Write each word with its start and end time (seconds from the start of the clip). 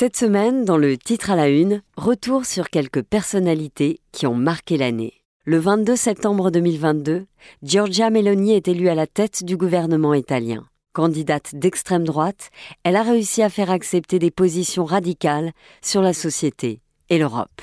Cette 0.00 0.14
semaine, 0.14 0.64
dans 0.64 0.76
le 0.76 0.96
titre 0.96 1.32
à 1.32 1.34
la 1.34 1.48
une, 1.48 1.82
retour 1.96 2.44
sur 2.44 2.70
quelques 2.70 3.02
personnalités 3.02 3.98
qui 4.12 4.28
ont 4.28 4.34
marqué 4.36 4.76
l'année. 4.76 5.12
Le 5.44 5.58
22 5.58 5.96
septembre 5.96 6.52
2022, 6.52 7.26
Giorgia 7.64 8.08
Meloni 8.08 8.52
est 8.52 8.68
élue 8.68 8.90
à 8.90 8.94
la 8.94 9.08
tête 9.08 9.42
du 9.42 9.56
gouvernement 9.56 10.14
italien. 10.14 10.62
Candidate 10.92 11.50
d'extrême 11.52 12.04
droite, 12.04 12.50
elle 12.84 12.94
a 12.94 13.02
réussi 13.02 13.42
à 13.42 13.48
faire 13.48 13.72
accepter 13.72 14.20
des 14.20 14.30
positions 14.30 14.84
radicales 14.84 15.50
sur 15.82 16.00
la 16.00 16.12
société 16.12 16.80
et 17.08 17.18
l'Europe. 17.18 17.60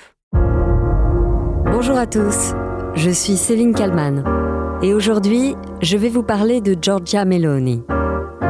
Bonjour 1.71 1.95
à 1.95 2.05
tous, 2.05 2.52
je 2.95 3.11
suis 3.11 3.38
Céline 3.38 3.73
Kalman 3.73 4.25
et 4.83 4.93
aujourd'hui, 4.93 5.55
je 5.81 5.95
vais 5.95 6.09
vous 6.09 6.23
parler 6.23 6.59
de 6.59 6.75
Giorgia 6.81 7.23
Meloni. 7.23 7.81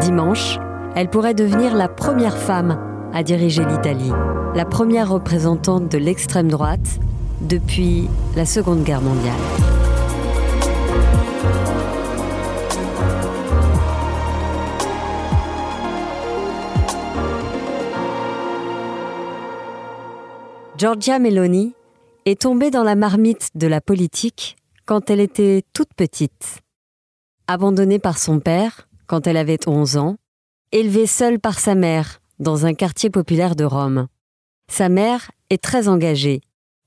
Dimanche, 0.02 0.58
elle 0.96 1.12
pourrait 1.12 1.36
devenir 1.36 1.76
la 1.76 1.88
première 1.88 2.40
femme 2.40 2.95
à 3.16 3.24
diriger 3.24 3.64
l'Italie, 3.64 4.12
la 4.56 4.66
première 4.66 5.10
représentante 5.10 5.90
de 5.90 5.98
l'extrême 5.98 6.50
droite 6.50 7.00
depuis 7.40 8.10
la 8.36 8.46
Seconde 8.46 8.84
Guerre 8.84 9.00
mondiale. 9.00 9.34
Giorgia 20.78 21.18
Meloni 21.18 21.74
est 22.26 22.42
tombée 22.42 22.70
dans 22.70 22.84
la 22.84 22.96
marmite 22.96 23.48
de 23.56 23.68
la 23.68 23.80
politique 23.80 24.58
quand 24.86 25.10
elle 25.10 25.22
était 25.22 25.64
toute 25.72 25.94
petite. 25.96 26.60
Abandonnée 27.48 28.00
par 28.00 28.18
son 28.18 28.42
père 28.42 28.90
quand 29.08 29.26
elle 29.26 29.38
avait 29.38 29.66
11 29.66 29.96
ans, 29.96 30.18
élevée 30.74 31.08
seule 31.08 31.40
par 31.40 31.60
sa 31.60 31.76
mère 31.76 32.20
dans 32.40 32.66
un 32.66 32.74
quartier 32.74 33.10
populaire 33.10 33.56
de 33.56 33.64
Rome. 33.66 34.08
Sa 34.68 34.90
mère 34.90 35.32
est 35.50 35.62
très 35.62 35.88
engagée 35.88 36.42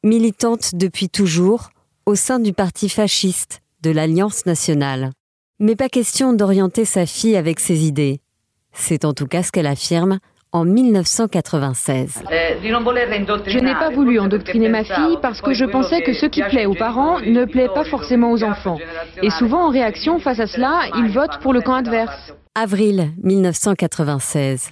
militante 0.05 0.75
depuis 0.75 1.09
toujours 1.09 1.71
au 2.07 2.15
sein 2.15 2.39
du 2.39 2.53
parti 2.53 2.89
fasciste 2.89 3.63
de 3.83 3.91
l'Alliance 3.91 4.47
nationale. 4.47 5.11
Mais 5.61 5.77
pas 5.77 5.89
question 5.89 6.33
d'orienter 6.33 6.85
sa 6.85 7.05
fille 7.05 7.37
avec 7.37 7.61
ses 7.61 7.85
idées. 7.85 8.21
C'est 8.73 9.05
en 9.05 9.13
tout 9.13 9.27
cas 9.27 9.43
ce 9.43 9.51
qu'elle 9.51 9.67
affirme 9.67 10.19
en 10.53 10.65
1996. 10.65 12.23
Je 12.63 13.59
n'ai 13.59 13.75
pas 13.75 13.91
voulu 13.91 14.19
endoctriner 14.19 14.69
ma 14.69 14.85
fille 14.85 15.19
parce 15.21 15.43
que 15.43 15.53
je 15.53 15.65
pensais 15.65 16.03
que 16.03 16.15
ce 16.15 16.27
qui 16.27 16.43
plaît 16.43 16.67
aux 16.67 16.75
parents 16.75 17.21
ne 17.21 17.45
plaît 17.45 17.69
pas 17.69 17.85
forcément 17.85 18.33
aux 18.33 18.43
enfants. 18.43 18.79
Et 19.23 19.31
souvent, 19.31 19.67
en 19.67 19.71
réaction 19.71 20.21
face 20.21 20.41
à 20.41 20.47
cela, 20.47 20.83
ils 20.97 21.13
votent 21.13 21.41
pour 21.43 21.53
le 21.53 21.61
camp 21.61 21.75
adverse. 21.75 22.33
Avril 22.55 23.11
1996. 23.23 24.71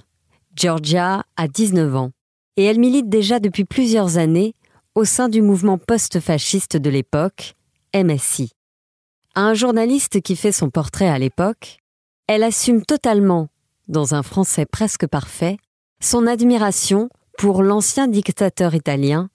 Georgia 0.57 1.23
a 1.35 1.47
19 1.47 1.95
ans 1.95 2.11
et 2.55 2.63
elle 2.63 2.79
milite 2.79 3.09
déjà 3.09 3.39
depuis 3.39 3.63
plusieurs 3.63 4.17
années 4.17 4.55
au 4.95 5.05
sein 5.05 5.29
du 5.29 5.43
mouvement 5.43 5.77
post-fasciste 5.77 6.77
de 6.77 6.89
l'époque, 6.89 7.53
MSI. 7.95 8.49
À 9.35 9.41
un 9.41 9.53
journaliste 9.53 10.19
qui 10.21 10.35
fait 10.35 10.51
son 10.51 10.71
portrait 10.71 11.09
à 11.09 11.19
l'époque, 11.19 11.77
elle 12.27 12.41
assume 12.41 12.83
totalement, 12.83 13.49
dans 13.87 14.15
un 14.15 14.23
français 14.23 14.65
presque 14.65 15.05
parfait, 15.05 15.57
son 16.01 16.25
admiration 16.25 17.09
pour 17.37 17.61
l'ancien 17.61 18.07
dictateur 18.07 18.73
italien, 18.73 19.29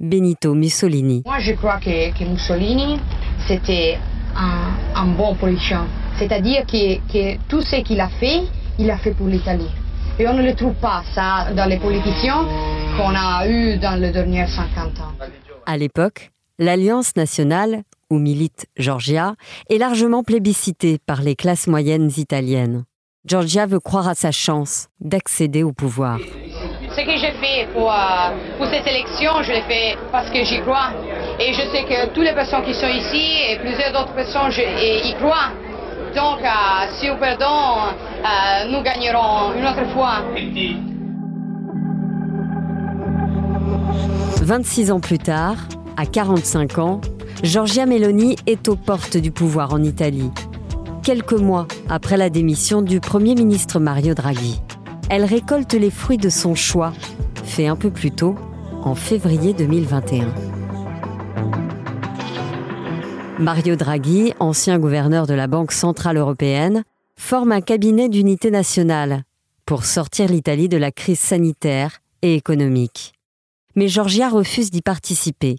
Benito 0.00 0.54
Mussolini. 0.54 1.22
Moi, 1.26 1.38
je 1.40 1.52
crois 1.52 1.80
que, 1.80 2.24
Mussolini, 2.24 2.98
c'était 3.46 3.98
un, 4.34 5.06
bon 5.18 5.34
politicien. 5.34 5.86
C'est-à-dire 6.18 6.64
que, 6.64 6.96
que 7.12 7.36
tout 7.48 7.60
ce 7.60 7.76
qu'il 7.82 8.00
a 8.00 8.08
fait, 8.08 8.40
il 8.78 8.90
a 8.90 8.96
fait 8.96 9.12
pour 9.12 9.26
l'Italie. 9.26 9.68
Et 10.22 10.28
on 10.28 10.34
ne 10.34 10.42
le 10.44 10.54
trouve 10.54 10.74
pas, 10.74 11.02
ça, 11.16 11.48
dans 11.52 11.66
les 11.66 11.78
politiciens 11.78 12.46
qu'on 12.96 13.12
a 13.12 13.44
eu 13.48 13.76
dans 13.78 14.00
les 14.00 14.12
derniers 14.12 14.46
50 14.46 15.00
ans. 15.00 15.12
À 15.66 15.76
l'époque, 15.76 16.30
l'Alliance 16.60 17.16
nationale, 17.16 17.82
où 18.08 18.20
milite 18.20 18.66
Georgia, 18.76 19.34
est 19.68 19.78
largement 19.78 20.22
plébiscitée 20.22 20.98
par 21.04 21.22
les 21.22 21.34
classes 21.34 21.66
moyennes 21.66 22.08
italiennes. 22.16 22.84
Georgia 23.26 23.66
veut 23.66 23.80
croire 23.80 24.06
à 24.06 24.14
sa 24.14 24.30
chance 24.30 24.86
d'accéder 25.00 25.64
au 25.64 25.72
pouvoir. 25.72 26.20
Ce 26.20 27.00
que 27.00 27.16
j'ai 27.16 27.32
fait 27.32 27.66
pour, 27.72 27.90
euh, 27.90 27.96
pour 28.58 28.66
cette 28.66 28.86
élection, 28.86 29.42
je 29.42 29.50
l'ai 29.50 29.62
fait 29.62 29.98
parce 30.12 30.30
que 30.30 30.44
j'y 30.44 30.60
crois. 30.60 30.92
Et 31.40 31.52
je 31.52 31.62
sais 31.72 31.82
que 31.82 32.14
toutes 32.14 32.22
les 32.22 32.34
personnes 32.34 32.62
qui 32.62 32.74
sont 32.74 32.86
ici 32.86 33.40
et 33.50 33.58
plusieurs 33.58 33.92
d'autres 33.92 34.14
personnes 34.14 34.52
y 34.52 35.14
croient. 35.14 35.50
Donc, 36.14 36.40
euh, 36.40 36.92
si 36.98 37.08
nous 37.08 37.16
perdons, 37.16 37.46
euh, 37.46 38.70
nous 38.70 38.82
gagnerons 38.82 39.54
une 39.56 39.64
autre 39.66 39.88
fois. 39.94 40.20
26 44.42 44.90
ans 44.90 45.00
plus 45.00 45.18
tard, 45.18 45.56
à 45.96 46.04
45 46.04 46.78
ans, 46.78 47.00
Giorgia 47.42 47.86
Meloni 47.86 48.36
est 48.46 48.68
aux 48.68 48.76
portes 48.76 49.16
du 49.16 49.30
pouvoir 49.30 49.72
en 49.72 49.82
Italie. 49.82 50.30
Quelques 51.02 51.32
mois 51.32 51.66
après 51.88 52.18
la 52.18 52.28
démission 52.28 52.82
du 52.82 53.00
Premier 53.00 53.34
ministre 53.34 53.80
Mario 53.80 54.12
Draghi, 54.12 54.60
elle 55.08 55.24
récolte 55.24 55.72
les 55.72 55.90
fruits 55.90 56.18
de 56.18 56.28
son 56.28 56.54
choix, 56.54 56.92
fait 57.44 57.66
un 57.66 57.76
peu 57.76 57.90
plus 57.90 58.10
tôt, 58.10 58.34
en 58.84 58.94
février 58.94 59.54
2021. 59.54 60.51
Mario 63.38 63.76
Draghi, 63.76 64.34
ancien 64.40 64.78
gouverneur 64.78 65.26
de 65.26 65.34
la 65.34 65.46
Banque 65.46 65.72
centrale 65.72 66.16
européenne, 66.16 66.84
forme 67.16 67.52
un 67.52 67.60
cabinet 67.60 68.08
d'unité 68.08 68.50
nationale 68.50 69.24
pour 69.66 69.84
sortir 69.84 70.28
l'Italie 70.28 70.68
de 70.68 70.76
la 70.76 70.92
crise 70.92 71.20
sanitaire 71.20 72.00
et 72.22 72.34
économique 72.34 73.14
mais 73.74 73.88
Georgia 73.88 74.28
refuse 74.28 74.70
d'y 74.70 74.82
participer. 74.82 75.56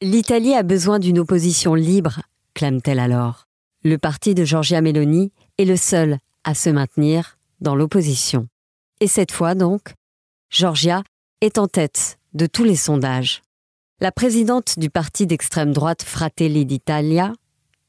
L'Italie 0.00 0.54
a 0.54 0.62
besoin 0.62 0.98
d'une 0.98 1.18
opposition 1.18 1.74
libre, 1.74 2.20
clame-t-elle 2.54 2.98
alors. 2.98 3.46
Le 3.82 3.98
parti 3.98 4.34
de 4.34 4.44
Giorgia 4.44 4.80
Meloni 4.80 5.32
est 5.58 5.64
le 5.64 5.76
seul 5.76 6.18
à 6.42 6.54
se 6.54 6.70
maintenir 6.70 7.38
dans 7.60 7.74
l'opposition. 7.74 8.48
Et 9.00 9.06
cette 9.06 9.32
fois 9.32 9.54
donc, 9.54 9.94
Georgia 10.50 11.02
est 11.40 11.58
en 11.58 11.68
tête 11.68 12.18
de 12.32 12.46
tous 12.46 12.64
les 12.64 12.76
sondages. 12.76 13.42
La 14.04 14.12
présidente 14.12 14.78
du 14.78 14.90
parti 14.90 15.26
d'extrême 15.26 15.72
droite 15.72 16.02
Fratelli 16.02 16.66
d'Italia, 16.66 17.32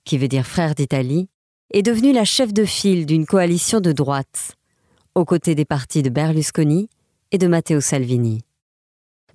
qui 0.06 0.18
veut 0.18 0.30
dire 0.30 0.48
frère 0.48 0.74
d'Italie, 0.74 1.28
est 1.74 1.82
devenue 1.82 2.14
la 2.14 2.24
chef 2.24 2.54
de 2.54 2.64
file 2.64 3.06
d'une 3.06 3.26
coalition 3.26 3.82
de 3.82 3.92
droite, 3.92 4.56
aux 5.14 5.26
côtés 5.26 5.56
des 5.56 5.66
partis 5.66 6.04
de 6.04 6.10
Berlusconi 6.10 6.88
et 7.34 7.38
de 7.38 7.48
Matteo 7.48 7.82
Salvini. 7.82 8.46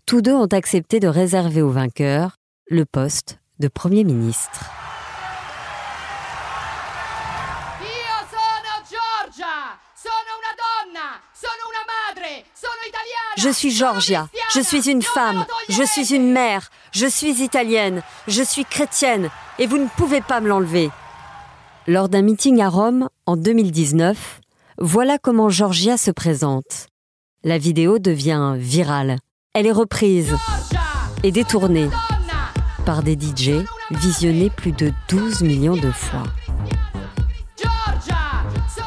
Tous 0.07 0.23
deux 0.23 0.33
ont 0.33 0.47
accepté 0.47 1.01
de 1.01 1.09
réserver 1.09 1.61
au 1.61 1.69
vainqueur 1.69 2.37
le 2.71 2.87
poste 2.87 3.41
de 3.59 3.69
Premier 3.69 4.03
ministre. 4.03 4.71
Je 13.37 13.49
suis 13.49 13.71
Georgia, 13.71 14.29
je 14.55 14.61
suis 14.61 14.91
une 14.91 15.03
femme, 15.03 15.45
je 15.69 15.83
suis 15.83 16.15
une 16.15 16.33
mère, 16.33 16.69
je 16.93 17.07
suis 17.07 17.43
italienne, 17.43 18.03
je 18.27 18.43
suis 18.43 18.65
chrétienne, 18.65 19.31
et 19.59 19.67
vous 19.67 19.79
ne 19.79 19.89
pouvez 19.97 20.21
pas 20.21 20.41
me 20.41 20.49
l'enlever. 20.49 20.91
Lors 21.87 22.09
d'un 22.09 22.23
meeting 22.23 22.61
à 22.61 22.69
Rome 22.69 23.09
en 23.27 23.37
2019, 23.37 24.41
voilà 24.79 25.19
comment 25.19 25.49
Georgia 25.49 25.97
se 25.97 26.11
présente. 26.11 26.89
La 27.45 27.59
vidéo 27.59 27.99
devient 27.99 28.55
virale. 28.59 29.19
Elle 29.55 29.67
est 29.67 29.73
reprise 29.73 30.37
et 31.23 31.33
détournée 31.33 31.89
par 32.85 33.03
des 33.03 33.15
DJ 33.15 33.65
visionnés 33.91 34.51
plus 34.51 34.73
de 34.73 34.93
12 35.09 35.43
millions 35.43 35.77
de 35.77 35.91
fois. 35.91 36.25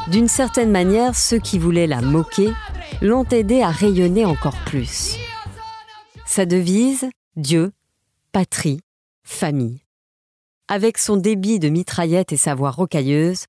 D'une 0.07 0.27
certaine 0.27 0.71
manière, 0.71 1.15
ceux 1.15 1.39
qui 1.39 1.57
voulaient 1.57 1.87
la 1.87 2.01
moquer 2.01 2.51
l'ont 3.03 3.25
aidée 3.25 3.61
à 3.61 3.69
rayonner 3.69 4.25
encore 4.25 4.55
plus. 4.65 5.17
Sa 6.25 6.45
devise 6.45 7.09
Dieu, 7.35 7.73
patrie, 8.31 8.79
famille. 9.23 9.81
Avec 10.69 10.97
son 10.97 11.17
débit 11.17 11.59
de 11.59 11.67
mitraillette 11.67 12.31
et 12.31 12.37
sa 12.37 12.55
voix 12.55 12.71
rocailleuse, 12.71 13.45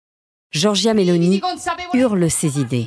Giorgia 0.51 0.93
Meloni 0.93 1.41
hurle 1.93 2.31
ses 2.31 2.59
idées. 2.59 2.85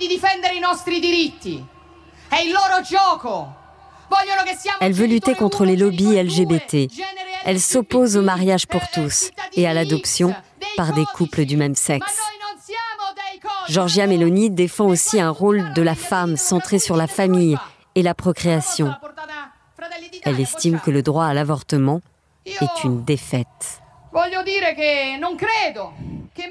Elle 4.82 4.94
veut 4.94 5.06
lutter 5.06 5.36
contre 5.36 5.66
les 5.66 5.78
lobbies 5.78 6.22
LGBT. 6.22 6.92
Elle 7.46 7.62
s'oppose 7.62 8.18
au 8.18 8.22
mariage 8.22 8.68
pour 8.68 8.82
tous 8.94 9.32
et 9.56 9.68
à 9.68 9.74
l'adoption 9.74 10.36
par 10.76 10.94
des 10.94 11.06
couples 11.06 11.46
du 11.46 11.56
même 11.56 11.76
sexe. 11.76 12.20
Georgia 13.70 14.08
Meloni 14.08 14.50
défend 14.50 14.88
aussi 14.88 15.20
un 15.20 15.30
rôle 15.30 15.74
de 15.74 15.82
la 15.82 15.96
femme 15.96 16.38
centré 16.38 16.80
sur 16.80 16.96
la 16.96 17.08
famille 17.08 17.58
et 17.96 18.04
la 18.04 18.14
procréation. 18.14 18.92
Elle 20.24 20.40
estime 20.40 20.80
que 20.80 20.92
le 20.92 21.02
droit 21.02 21.26
à 21.26 21.34
l'avortement 21.34 22.02
est 22.46 22.84
une 22.84 23.04
défaite. 23.04 23.82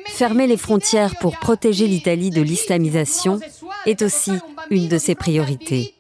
Fermer 0.09 0.47
les 0.47 0.57
frontières 0.57 1.17
pour 1.17 1.39
protéger 1.39 1.87
l'Italie 1.87 2.31
de 2.31 2.43
l'islamisation 2.43 3.41
est 3.87 4.03
aussi 4.03 4.33
une 4.71 4.89
de 4.89 4.99
ses 4.99 5.15
priorités. 5.15 5.95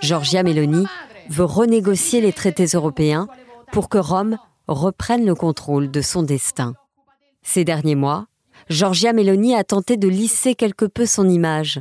Giorgia 0.00 0.42
Meloni 0.42 0.86
veut 1.28 1.44
renégocier 1.44 2.20
les 2.20 2.32
traités 2.32 2.66
européens 2.66 3.28
pour 3.70 3.88
que 3.88 3.98
Rome 3.98 4.38
reprenne 4.66 5.24
le 5.24 5.34
contrôle 5.34 5.90
de 5.90 6.00
son 6.00 6.22
destin. 6.22 6.74
Ces 7.42 7.64
derniers 7.64 7.94
mois, 7.94 8.26
Giorgia 8.70 9.12
Meloni 9.12 9.54
a 9.56 9.64
tenté 9.64 9.96
de 9.96 10.08
lisser 10.08 10.54
quelque 10.54 10.84
peu 10.84 11.04
son 11.04 11.28
image, 11.28 11.80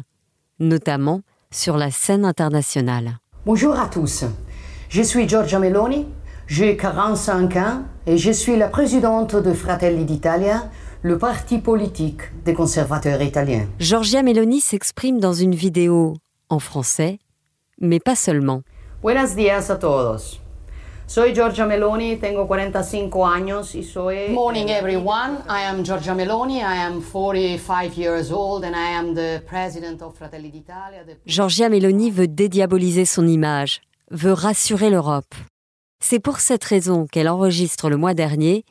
notamment 0.59 1.21
sur 1.51 1.77
la 1.77 1.91
scène 1.91 2.25
internationale. 2.25 3.19
Bonjour 3.45 3.79
à 3.79 3.87
tous, 3.87 4.25
je 4.89 5.01
suis 5.01 5.27
Giorgia 5.27 5.59
Meloni, 5.59 6.07
j'ai 6.47 6.75
45 6.77 7.55
ans 7.57 7.83
et 8.07 8.17
je 8.17 8.31
suis 8.31 8.57
la 8.57 8.67
présidente 8.67 9.35
de 9.35 9.53
Fratelli 9.53 10.05
d'Italia, 10.05 10.69
le 11.03 11.17
parti 11.17 11.59
politique 11.59 12.21
des 12.45 12.53
conservateurs 12.53 13.21
italiens. 13.21 13.67
Giorgia 13.79 14.23
Meloni 14.23 14.59
s'exprime 14.59 15.19
dans 15.19 15.33
une 15.33 15.55
vidéo 15.55 16.15
en 16.49 16.59
français, 16.59 17.19
mais 17.79 17.99
pas 17.99 18.15
seulement. 18.15 18.61
Buenos 19.01 19.35
días 19.35 19.69
a 19.69 19.75
todos. 19.75 20.39
Soy 21.11 21.33
Giorgia 21.33 21.65
Meloni, 21.65 22.17
tengo 22.19 22.47
45 22.47 23.27
años 23.27 23.75
y 23.75 23.83
soy... 23.83 24.29
Morning 24.29 24.69
everyone, 24.69 25.39
I 25.49 25.65
am 25.65 25.83
Giorgia 25.83 26.15
Meloni, 26.15 26.59
I 26.59 26.85
am 26.85 27.01
45 27.01 27.97
years 27.97 28.31
old 28.31 28.63
and 28.63 28.73
I 28.73 28.95
am 28.95 29.13
the 29.13 29.43
president 29.45 30.01
of 30.01 30.15
Fratelli 30.15 30.49
d'Italia. 30.49 31.03
Giorgia 31.25 31.67
Meloni 31.67 32.11
veut 32.11 32.29
dédiaboliser 32.29 33.03
son 33.03 33.27
image, 33.27 33.81
veut 34.09 34.31
rassurer 34.31 34.89
l'Europe. 34.89 35.35
C'est 35.99 36.21
pour 36.21 36.39
cette 36.39 36.63
raison 36.63 37.07
qu'elle 37.11 37.27
enregistre 37.27 37.89
le 37.89 37.97
mois 37.97 38.13
dernier 38.13 38.63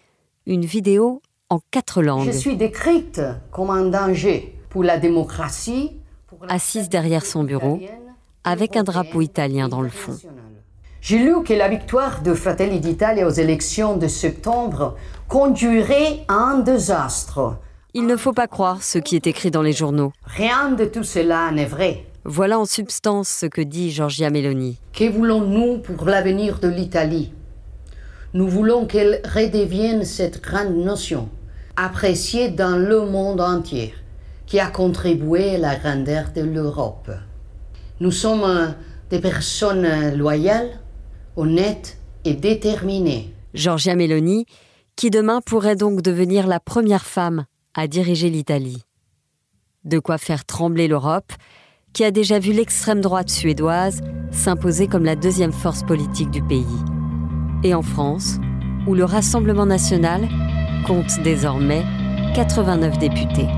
une 0.47 0.65
vidéo 0.65 1.21
en 1.51 1.61
quatre 1.71 2.03
langues. 2.03 2.33
Je 2.33 2.39
suis 2.39 2.57
décrite 2.57 3.21
comme 3.53 3.69
un 3.69 3.85
danger 3.85 4.55
pour 4.71 4.83
la 4.83 4.97
démocratie. 4.97 5.93
Assise 6.49 6.89
derrière 6.89 7.27
son 7.27 7.45
bureau, 7.45 7.79
avec 8.45 8.79
un 8.79 8.83
drapeau 8.83 9.21
italien 9.21 9.69
dans 9.69 9.83
le 9.83 9.91
fond. 9.91 10.17
J'ai 11.03 11.19
lu 11.19 11.43
que 11.43 11.55
la 11.55 11.69
victoire 11.69 12.21
de 12.23 12.35
Fratelli 12.35 12.79
d'Italia 12.79 13.27
aux 13.27 13.31
élections 13.31 13.97
de 13.97 14.07
septembre 14.07 14.97
conduirait 15.29 16.25
à 16.29 16.35
un 16.35 16.59
désastre. 16.59 17.57
Il 17.95 18.07
ne 18.07 18.17
faut 18.17 18.35
pas 18.35 18.47
croire 18.47 18.83
ce 18.83 18.99
qui 18.99 19.17
est 19.17 19.27
écrit 19.27 19.51
dans 19.51 19.63
les 19.63 19.73
journaux. 19.73 20.13
Rien 20.25 20.73
de 20.73 20.85
tout 20.85 21.03
cela 21.03 21.51
n'est 21.53 21.65
vrai. 21.65 22.05
Voilà 22.25 22.59
en 22.59 22.67
substance 22.67 23.29
ce 23.29 23.47
que 23.47 23.63
dit 23.63 23.91
Giorgia 23.91 24.29
Meloni. 24.29 24.79
Que 24.93 25.11
voulons-nous 25.11 25.79
pour 25.79 26.05
l'avenir 26.05 26.59
de 26.59 26.69
l'Italie? 26.69 27.33
Nous 28.35 28.47
voulons 28.47 28.85
qu'elle 28.85 29.23
redevienne 29.25 30.05
cette 30.05 30.43
grande 30.43 30.77
notion 30.77 31.31
apprécié 31.77 32.51
dans 32.51 32.77
le 32.77 33.07
monde 33.07 33.41
entier, 33.41 33.95
qui 34.45 34.61
a 34.61 34.67
contribué 34.67 35.55
à 35.55 35.59
la 35.59 35.77
grandeur 35.77 36.27
de 36.37 36.43
l'Europe. 36.43 37.11
Nous 38.01 38.11
sommes 38.11 38.45
euh, 38.45 38.67
des 39.09 39.19
personnes 39.19 40.15
loyales, 40.15 40.79
honnêtes 41.41 41.99
et 42.25 42.35
déterminées. 42.35 43.33
Giorgia 43.55 43.97
Meloni, 43.97 44.47
qui 44.97 45.11
demain 45.11 45.41
pourrait 45.41 45.77
donc 45.77 46.03
devenir 46.03 46.47
la 46.47 46.61
première 46.61 47.07
femme 47.07 47.47
à 47.75 47.87
diriger 47.87 48.29
l'Italie. 48.31 48.83
De 49.85 49.99
quoi 49.99 50.19
faire 50.19 50.45
trembler 50.45 50.89
l'Europe, 50.89 51.33
qui 51.93 52.05
a 52.05 52.11
déjà 52.11 52.39
vu 52.39 52.53
l'extrême 52.53 53.01
droite 53.01 53.31
suédoise 53.31 54.03
s'imposer 54.31 54.87
comme 54.87 55.05
la 55.05 55.17
deuxième 55.17 55.53
force 55.53 55.83
politique 55.83 56.31
du 56.31 56.43
pays. 56.43 56.65
Et 57.65 57.75
en 57.75 57.83
France, 57.83 58.39
où 58.87 58.95
le 58.95 59.05
Rassemblement 59.05 59.67
national 59.67 60.29
compte 60.87 61.21
désormais 61.23 61.85
89 62.35 62.99
députés. 62.99 63.49